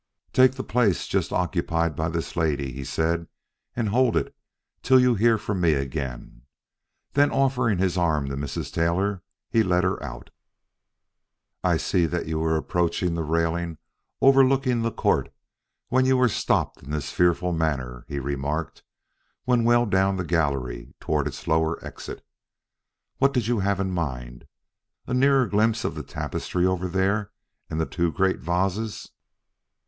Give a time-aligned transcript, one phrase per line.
[0.33, 3.27] "Take the place just occupied by this lady," he said,
[3.75, 4.35] "and hold it
[4.81, 6.41] till you hear from me again."
[7.13, 8.73] Then offering his arm to Mrs.
[8.73, 10.31] Taylor, he led her out.
[11.63, 13.77] "I see that you were approaching the railing
[14.21, 15.31] overlooking the court
[15.89, 18.81] when you were stopped in this fearful manner," he remarked
[19.45, 22.25] when well down the gallery toward its lower exit.
[23.19, 24.47] "What did you have in mind?
[25.05, 27.29] A nearer glimpse of the tapestry over there
[27.69, 29.11] and the two great vases?"